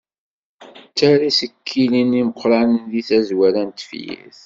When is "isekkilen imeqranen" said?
1.29-2.83